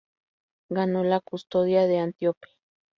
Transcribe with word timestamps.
Ganó 0.71 1.03
la 1.03 1.19
custodia 1.19 1.85
de 1.85 1.99
Antíope. 1.99 2.47